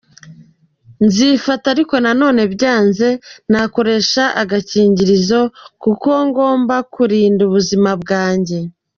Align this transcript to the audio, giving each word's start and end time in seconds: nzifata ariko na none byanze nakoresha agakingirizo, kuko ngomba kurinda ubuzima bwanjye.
nzifata 1.05 1.65
ariko 1.73 1.95
na 2.03 2.11
none 2.21 2.41
byanze 2.53 3.07
nakoresha 3.51 4.23
agakingirizo, 4.41 5.41
kuko 5.83 6.09
ngomba 6.27 6.75
kurinda 6.93 7.41
ubuzima 7.47 7.89
bwanjye. 8.01 8.57